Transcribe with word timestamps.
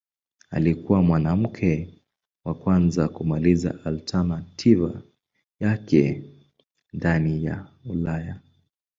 Alikuwa 0.51 1.01
mwanamke 1.03 2.03
wa 2.45 2.53
kwanza 2.53 3.07
kumaliza 3.09 3.79
alternativa 3.85 5.01
yake 5.59 6.23
ndani 6.93 7.43
ya 7.45 7.67
Ulaya. 7.85 8.39